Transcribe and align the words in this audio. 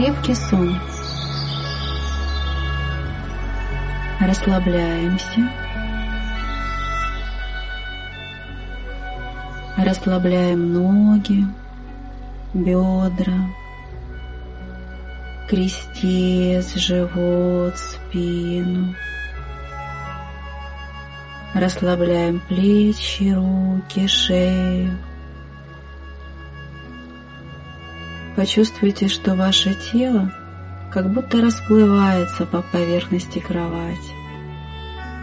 Крепкий 0.00 0.34
сон. 0.34 0.80
Расслабляемся. 4.18 5.50
Расслабляем 9.76 10.72
ноги, 10.72 11.44
бедра, 12.54 13.50
крестец, 15.46 16.76
живот, 16.76 17.76
спину. 17.76 18.94
Расслабляем 21.52 22.40
плечи, 22.48 23.34
руки, 23.34 24.06
шею. 24.06 24.96
Почувствуйте, 28.36 29.08
что 29.08 29.34
ваше 29.34 29.74
тело 29.74 30.32
как 30.92 31.12
будто 31.12 31.40
расплывается 31.40 32.46
по 32.46 32.62
поверхности 32.62 33.38
кровати. 33.38 34.20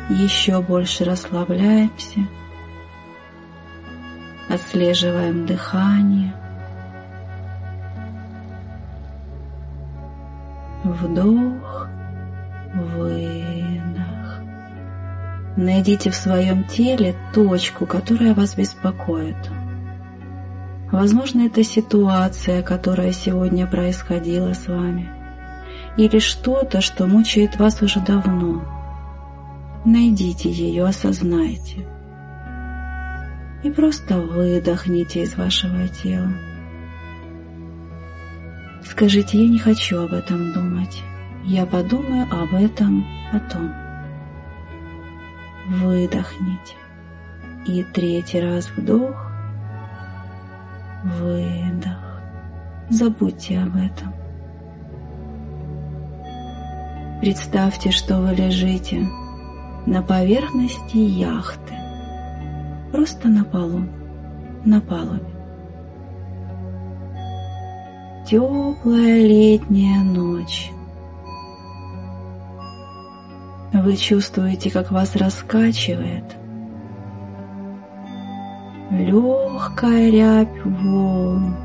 Еще 0.09 0.61
больше 0.61 1.03
расслабляемся, 1.03 2.27
отслеживаем 4.49 5.45
дыхание. 5.45 6.33
Вдох, 10.83 11.87
выдох. 12.73 14.41
Найдите 15.57 16.11
в 16.11 16.15
своем 16.15 16.63
теле 16.63 17.15
точку, 17.33 17.85
которая 17.85 18.33
вас 18.33 18.55
беспокоит. 18.55 19.35
Возможно, 20.91 21.41
это 21.41 21.63
ситуация, 21.63 22.63
которая 22.63 23.11
сегодня 23.11 23.67
происходила 23.67 24.53
с 24.53 24.67
вами, 24.67 25.09
или 25.97 26.19
что-то, 26.19 26.79
что 26.79 27.05
мучает 27.05 27.57
вас 27.57 27.81
уже 27.81 27.99
давно. 27.99 28.63
Найдите 29.83 30.49
ее, 30.49 30.85
осознайте. 30.85 31.85
И 33.63 33.69
просто 33.69 34.17
выдохните 34.17 35.23
из 35.23 35.35
вашего 35.35 35.87
тела. 35.89 36.31
Скажите, 38.85 39.43
я 39.43 39.49
не 39.49 39.59
хочу 39.59 39.99
об 39.99 40.13
этом 40.13 40.53
думать. 40.53 41.03
Я 41.43 41.65
подумаю 41.65 42.27
об 42.31 42.53
этом 42.53 43.05
потом. 43.31 43.73
Выдохните. 45.67 46.75
И 47.65 47.83
третий 47.93 48.39
раз 48.39 48.69
вдох 48.77 49.26
выдох. 51.03 52.21
Забудьте 52.89 53.59
об 53.59 53.75
этом. 53.75 54.13
Представьте, 57.21 57.91
что 57.91 58.19
вы 58.21 58.33
лежите 58.33 59.07
на 59.85 60.01
поверхности 60.01 60.97
яхты, 60.97 61.73
просто 62.91 63.27
на 63.27 63.43
полу, 63.43 63.81
на 64.65 64.79
палубе. 64.81 65.25
Теплая 68.27 69.25
летняя 69.25 70.03
ночь. 70.03 70.71
Вы 73.73 73.95
чувствуете, 73.95 74.69
как 74.69 74.91
вас 74.91 75.15
раскачивает– 75.15 76.23
легкая 79.07 80.09
рябь 80.09 80.65
волн. 80.65 81.55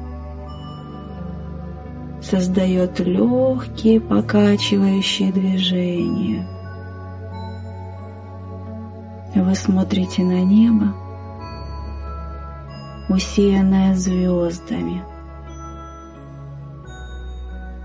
Создает 2.22 3.00
легкие 3.00 4.00
покачивающие 4.00 5.32
движения. 5.32 6.47
Вы 9.34 9.54
смотрите 9.56 10.22
на 10.22 10.44
небо, 10.44 10.94
усеянное 13.08 13.97
звездами, 13.97 15.03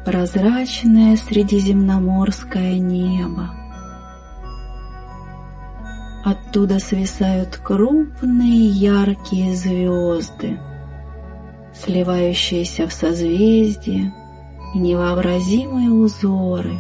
прозрачное 0.06 1.18
средиземноморское 1.18 2.78
небо, 2.78 3.50
Оттуда 6.28 6.78
свисают 6.80 7.56
крупные 7.56 8.66
яркие 8.68 9.56
звезды, 9.56 10.60
сливающиеся 11.74 12.86
в 12.86 12.92
созвездия 12.92 14.14
и 14.76 14.78
невообразимые 14.78 15.90
узоры. 15.90 16.74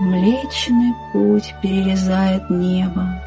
Млечный 0.00 0.94
путь 1.12 1.54
перерезает 1.60 2.48
небо, 2.48 3.20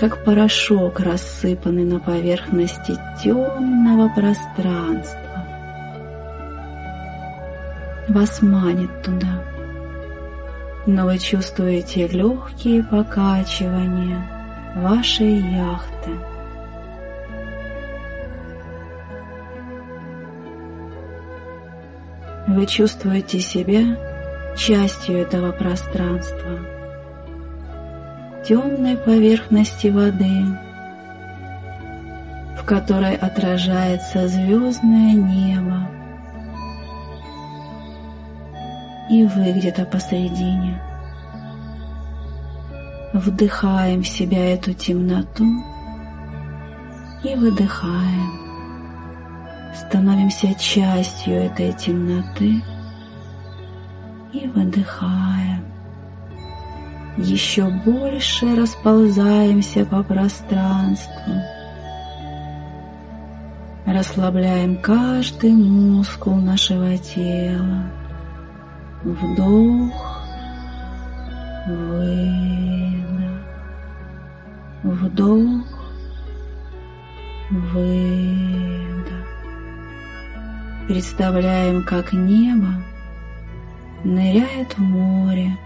как 0.00 0.24
порошок, 0.24 0.98
рассыпанный 1.00 1.84
на 1.84 2.00
поверхности 2.00 2.96
темного 3.22 4.08
пространства 4.08 5.27
вас 8.08 8.42
манит 8.42 9.02
туда. 9.02 9.44
Но 10.86 11.04
вы 11.04 11.18
чувствуете 11.18 12.08
легкие 12.08 12.82
покачивания 12.82 14.26
вашей 14.76 15.36
яхты. 15.36 16.10
Вы 22.46 22.64
чувствуете 22.66 23.40
себя 23.40 23.96
частью 24.56 25.18
этого 25.18 25.52
пространства, 25.52 26.58
темной 28.46 28.96
поверхности 28.96 29.88
воды, 29.88 30.46
в 32.56 32.64
которой 32.64 33.16
отражается 33.16 34.26
звездное 34.26 35.12
небо, 35.12 35.97
и 39.10 39.24
вы 39.24 39.52
где-то 39.52 39.84
посередине. 39.84 40.80
Вдыхаем 43.12 44.02
в 44.02 44.08
себя 44.08 44.54
эту 44.54 44.74
темноту 44.74 45.44
и 47.24 47.34
выдыхаем. 47.34 48.48
Становимся 49.74 50.54
частью 50.54 51.34
этой 51.34 51.72
темноты 51.72 52.62
и 54.32 54.46
выдыхаем. 54.48 55.64
Еще 57.16 57.66
больше 57.84 58.54
расползаемся 58.54 59.84
по 59.84 60.02
пространству. 60.02 61.34
Расслабляем 63.86 64.76
каждый 64.82 65.52
мускул 65.52 66.36
нашего 66.36 66.96
тела. 66.98 67.90
Вдох, 69.04 70.24
выдох, 71.68 73.04
вдох, 74.82 75.66
выдох. 77.48 79.12
Представляем, 80.88 81.84
как 81.84 82.12
небо 82.12 82.74
ныряет 84.02 84.76
в 84.76 84.80
море, 84.80 85.56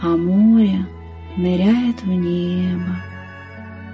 а 0.00 0.16
море 0.16 0.86
ныряет 1.36 2.04
в 2.04 2.06
небо. 2.06 2.98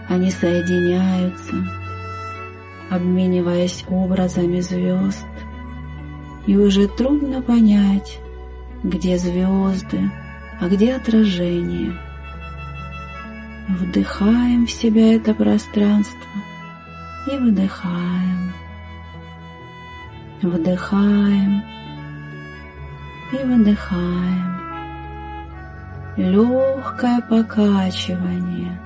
Они 0.07 0.31
соединяются, 0.31 1.55
обмениваясь 2.91 3.87
образами 3.89 4.61
звезд– 4.61 5.27
и 6.49 6.57
уже 6.57 6.89
трудно 6.89 7.43
понять, 7.43 8.19
где 8.83 9.19
звезды, 9.19 10.11
а 10.59 10.69
где 10.69 10.95
отражение. 10.97 11.93
Вдыхаем 13.69 14.67
в 14.67 14.71
себя 14.71 15.15
это 15.17 15.35
пространство 15.35 16.31
и 17.31 17.37
выдыхаем. 17.37 18.53
Вдыхаем 20.41 21.63
и 23.35 23.45
выдыхаем. 23.45 24.59
Легкое 26.17 27.21
покачивание. 27.29 28.81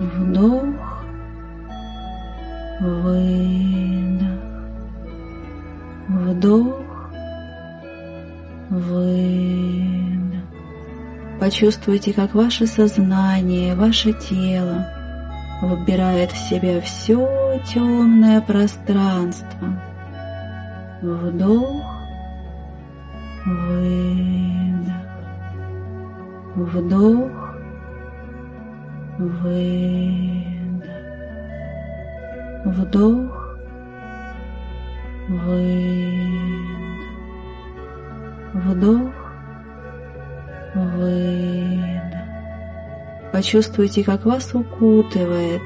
Вдох, 0.00 1.04
выдох. 2.80 3.59
Вдох, 6.40 6.80
выдох. 8.70 10.40
Почувствуйте, 11.38 12.14
как 12.14 12.34
ваше 12.34 12.66
сознание, 12.66 13.74
ваше 13.74 14.14
тело 14.14 14.86
выбирает 15.60 16.32
в 16.32 16.38
себя 16.48 16.80
все 16.80 17.60
темное 17.66 18.40
пространство. 18.40 19.82
Вдох, 21.02 21.84
выдох, 23.44 24.94
вдох, 26.56 27.54
выдох, 29.18 30.86
вдох, 32.64 33.39
выдох, 35.30 36.66
вдох, 38.54 39.32
выдох. 40.74 42.00
Почувствуйте, 43.32 44.02
как 44.02 44.24
вас 44.24 44.54
укутывает 44.54 45.62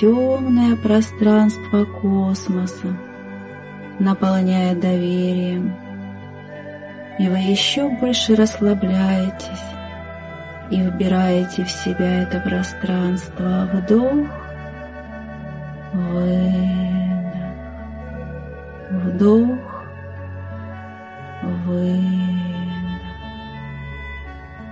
темное 0.00 0.76
пространство 0.76 1.84
космоса, 1.84 2.96
наполняя 3.98 4.74
доверием, 4.74 5.74
и 7.18 7.28
вы 7.28 7.36
еще 7.36 7.90
больше 7.90 8.34
расслабляетесь 8.34 9.62
и 10.70 10.80
вбираете 10.80 11.64
в 11.64 11.70
себя 11.70 12.22
это 12.22 12.40
пространство. 12.40 13.68
Вдох, 13.74 14.26
выдох, 15.92 16.81
вдох, 19.22 19.58
выдох, 21.42 22.32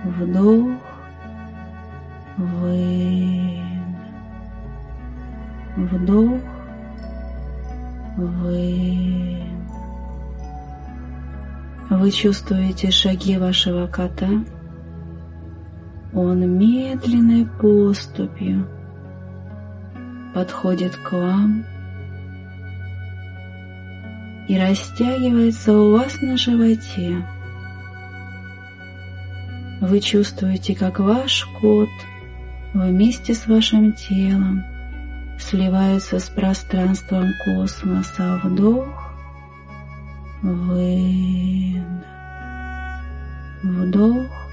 вдох, 0.03 0.71
выдох, 2.37 3.61
вдох, 5.77 6.41
выдох. 8.17 9.47
Вы 11.89 12.11
чувствуете 12.11 12.91
шаги 12.91 13.37
вашего 13.37 13.87
кота. 13.87 14.29
Он 16.13 16.57
медленной 16.57 17.45
поступью 17.45 18.67
подходит 20.33 20.95
к 20.97 21.13
вам 21.13 21.63
и 24.51 24.59
растягивается 24.59 25.71
у 25.71 25.93
вас 25.93 26.21
на 26.21 26.35
животе. 26.35 27.25
Вы 29.79 30.01
чувствуете, 30.01 30.75
как 30.75 30.99
ваш 30.99 31.47
кот 31.61 31.87
вместе 32.73 33.33
с 33.33 33.47
вашим 33.47 33.93
телом 33.93 34.61
сливается 35.39 36.19
с 36.19 36.27
пространством 36.27 37.31
космоса. 37.45 38.41
Вдох, 38.43 39.13
выдох, 40.41 41.85
вдох, 43.63 44.49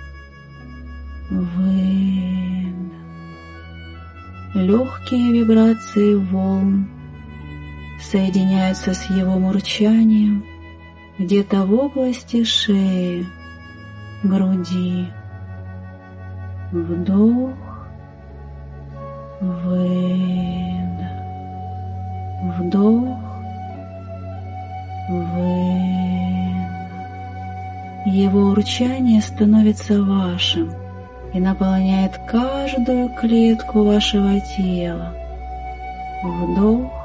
выдох. 1.29 2.69
Легкие 4.55 5.33
вибрации 5.33 6.15
волн 6.15 6.89
соединяются 8.01 8.95
с 8.95 9.11
его 9.11 9.39
мурчанием 9.39 10.45
где-то 11.19 11.65
в 11.65 11.75
области 11.75 12.45
шеи, 12.45 13.27
груди. 14.23 15.09
Вдох, 16.71 17.89
выдох, 19.41 19.89
вдох, 22.59 23.19
выдох. 25.09 25.79
Его 28.07 28.51
урчание 28.51 29.21
становится 29.21 30.03
вашим 30.03 30.73
и 31.33 31.41
наполняет 31.41 32.17
каждую 32.27 33.09
клетку 33.11 33.85
вашего 33.85 34.41
тела. 34.41 35.15
Вдох, 36.23 36.98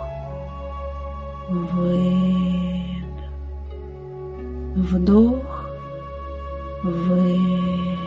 вдох, 5.14 5.66
выдох. 6.84 7.98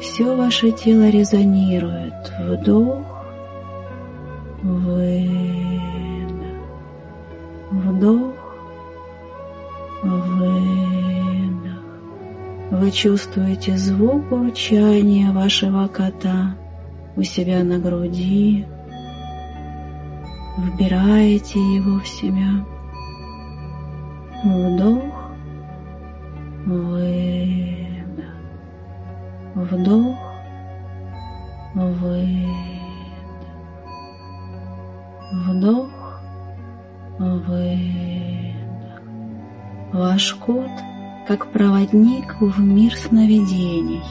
Все 0.00 0.36
ваше 0.36 0.70
тело 0.72 1.08
резонирует. 1.08 2.32
Вдох, 2.38 3.24
выдох, 4.62 5.30
вдох, 7.70 8.34
выдох. 10.02 11.82
Вы 12.70 12.90
чувствуете 12.90 13.76
звук 13.76 14.30
урчания 14.32 15.32
вашего 15.32 15.88
кота 15.88 16.56
у 17.16 17.22
себя 17.22 17.64
на 17.64 17.78
груди, 17.78 18.66
вбираете 20.56 21.58
его 21.58 22.00
в 22.00 22.06
себя. 22.06 22.64
Вдох, 24.44 25.19
выдох, 26.66 28.24
вдох, 29.54 30.18
выдох, 31.74 32.50
вдох, 35.32 36.20
выдох. 37.18 38.60
Ваш 39.92 40.34
кот, 40.34 40.70
как 41.26 41.50
проводник 41.52 42.40
в 42.40 42.60
мир 42.60 42.94
сновидений, 42.94 44.02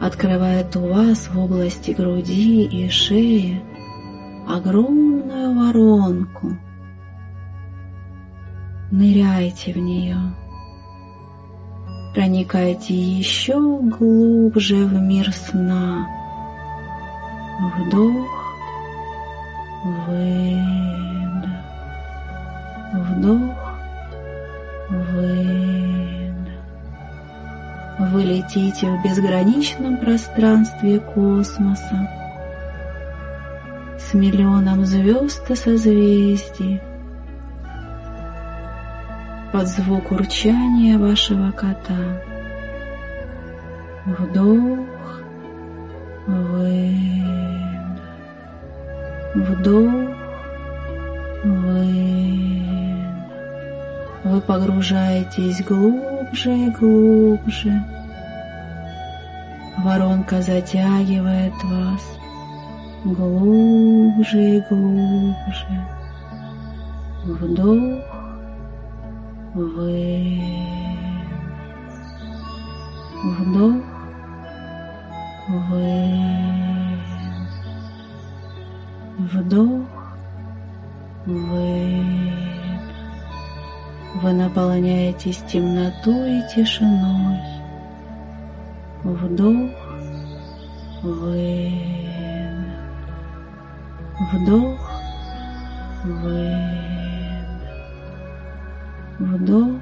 открывает 0.00 0.74
у 0.76 0.88
вас 0.88 1.28
в 1.28 1.38
области 1.38 1.92
груди 1.92 2.64
и 2.64 2.88
шеи 2.88 3.62
огромную 4.48 5.54
воронку. 5.54 6.56
Ныряйте 8.90 9.72
в 9.72 9.78
нее. 9.78 10.16
Проникайте 12.16 12.94
еще 12.94 13.60
глубже 13.60 14.86
в 14.86 14.94
мир 14.94 15.30
сна. 15.34 16.08
Вдох, 17.76 18.54
выдох, 20.06 21.50
вдох, 22.94 23.74
выдох. 24.88 26.54
Вы 27.98 28.22
летите 28.22 28.86
в 28.86 29.02
безграничном 29.04 29.98
пространстве 29.98 31.00
космоса 31.00 32.10
с 33.98 34.14
миллионом 34.14 34.86
звезд 34.86 35.50
и 35.50 35.54
созвездий 35.54 36.80
под 39.52 39.68
звук 39.68 40.12
урчания 40.12 40.98
вашего 40.98 41.50
кота. 41.50 42.22
Вдох, 44.04 45.20
выдох, 46.26 47.26
вдох, 49.34 49.92
выдох. 51.44 52.06
Вы 54.24 54.40
погружаетесь 54.40 55.62
глубже 55.64 56.52
и 56.52 56.70
глубже. 56.70 57.82
Воронка 59.78 60.42
затягивает 60.42 61.52
вас 61.62 62.16
глубже 63.04 64.56
и 64.56 64.60
глубже. 64.68 65.86
Вдох, 67.24 68.15
выдох, 69.56 70.52
вдох, 73.24 73.84
выдох, 75.48 77.00
вдох, 79.18 79.86
выдох. 81.24 82.46
Вы 84.22 84.32
наполняетесь 84.32 85.42
темнотой 85.46 86.38
и 86.38 86.42
тишиной. 86.54 87.40
Вдох, 89.04 89.70
выдох, 91.02 91.76
вдох, 94.32 94.90
выдох, 96.04 96.95
вдох, 99.18 99.80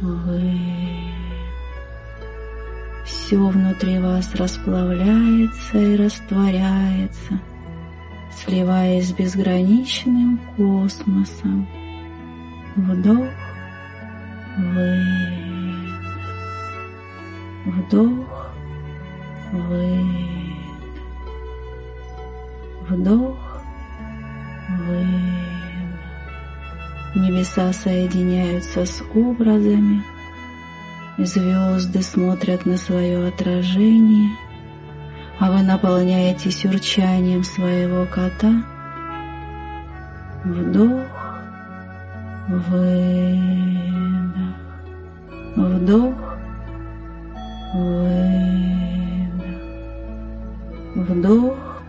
выдох. 0.00 1.16
все 3.04 3.38
внутри 3.38 3.98
вас 3.98 4.34
расплавляется 4.34 5.78
и 5.78 5.96
растворяется, 5.96 7.40
сливаясь 8.30 9.08
с 9.08 9.12
безграничным 9.12 10.40
космосом. 10.56 11.66
Вдох, 12.76 13.26
выдох, 14.58 16.02
вдох, 17.66 18.52
выдох, 19.52 20.56
вдох, 22.88 23.62
выдох. 24.68 25.35
Небеса 27.16 27.72
соединяются 27.72 28.84
с 28.84 29.02
образами, 29.14 30.02
звезды 31.16 32.02
смотрят 32.02 32.66
на 32.66 32.76
свое 32.76 33.28
отражение, 33.28 34.28
а 35.40 35.50
вы 35.50 35.62
наполняетесь 35.62 36.66
урчанием 36.66 37.42
своего 37.42 38.04
кота. 38.04 38.62
Вдох, 40.44 41.40
выдох, 42.48 42.76
вдох, 45.56 46.36
выдох, 47.72 47.96
вдох, 50.94 51.82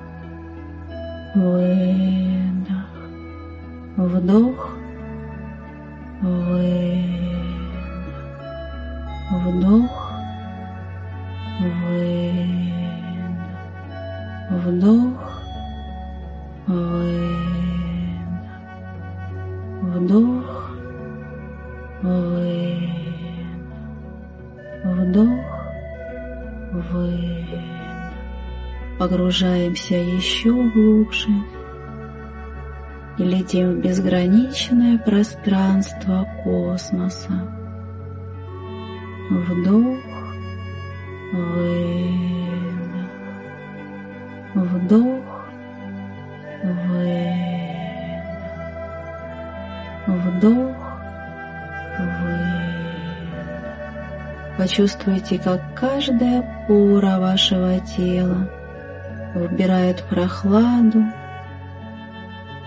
выдох, 1.36 2.88
вдох, 3.98 4.77
выдох, 6.22 7.18
вдох, 9.32 10.14
выдох, 11.60 12.18
вдох, 14.50 15.18
выдох 16.68 17.58
вдох, 19.82 20.72
выдох, 22.02 22.88
вдох, 24.84 25.46
выдох. 26.92 27.78
Погружаемся 28.98 29.96
еще 29.96 30.52
глубже 30.74 31.30
и 33.18 33.24
летим 33.24 33.74
в 33.74 33.80
безграничное 33.82 34.98
пространство 34.98 36.28
космоса. 36.44 37.48
Вдох, 39.30 40.00
выдох, 41.34 41.62
вдох, 44.56 45.50
выдох 46.64 47.48
вдох, 50.08 50.76
выдох. 52.00 52.58
Почувствуйте, 54.58 55.38
как 55.38 55.62
каждая 55.76 56.66
пора 56.68 57.20
вашего 57.20 57.80
тела 57.80 58.50
вбирает 59.36 60.02
прохладу 60.04 61.04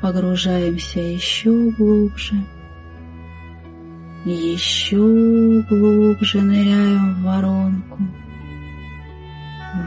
Погружаемся 0.00 1.00
еще 1.00 1.70
глубже. 1.70 2.36
Еще 4.24 4.96
глубже 5.68 6.40
ныряем 6.40 7.14
в 7.14 7.22
воронку. 7.24 7.98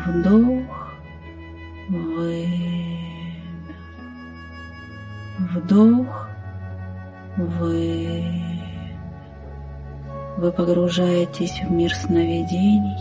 Вдох, 0.06 0.94
выдох. 1.90 2.52
Вдох, 5.54 6.30
выдох. 7.38 8.42
Вы 10.38 10.52
погружаетесь 10.52 11.62
в 11.64 11.72
мир 11.72 11.94
сновидений 11.94 12.98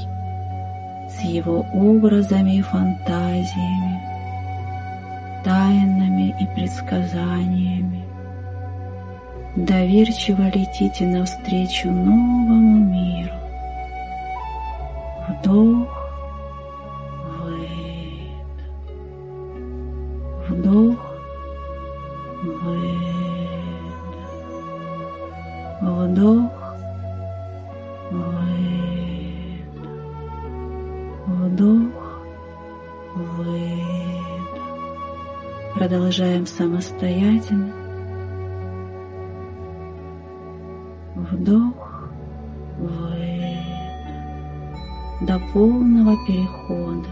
с 1.08 1.22
его 1.22 1.60
образами 1.72 2.58
и 2.58 2.62
фантазиями 2.62 4.10
тайнами 5.42 5.89
и 6.40 6.46
предсказаниями. 6.54 8.04
Доверчиво 9.56 10.42
летите 10.42 11.06
навстречу 11.06 11.90
новому 11.90 12.84
миру. 12.84 13.34
Вдох, 15.28 15.99
Продолжаем 35.80 36.46
самостоятельно. 36.46 37.72
Вдох, 41.16 42.10
выдох 42.78 43.64
до 45.22 45.40
полного 45.54 46.18
перехода 46.26 47.08